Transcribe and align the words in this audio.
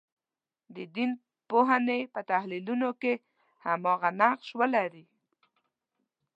د 0.75 0.77
دین 0.95 1.11
پوهنې 1.49 1.99
په 2.13 2.19
تحلیلونو 2.31 2.89
کې 3.01 3.13
هماغه 3.65 4.09
نقش 4.21 4.47
ولري. 4.59 5.05